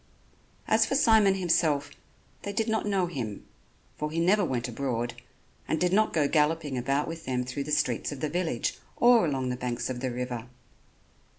As 0.67 0.83
for 0.87 0.95
Simon 0.95 1.35
himself, 1.35 1.91
they 2.41 2.51
did 2.53 2.67
not 2.67 2.87
know 2.87 3.05
him, 3.05 3.45
for 3.99 4.09
he 4.09 4.19
never 4.19 4.43
went 4.43 4.67
abroad, 4.67 5.13
and 5.67 5.79
did 5.79 5.93
not 5.93 6.11
go 6.11 6.27
galloping 6.27 6.75
about 6.75 7.07
with 7.07 7.25
them 7.25 7.43
through 7.45 7.65
the 7.65 7.71
streets 7.71 8.11
of 8.11 8.19
the 8.19 8.27
village 8.27 8.79
or 8.97 9.27
along 9.27 9.49
the 9.49 9.55
banks 9.55 9.91
of 9.91 9.99
the 9.99 10.09
river. 10.09 10.47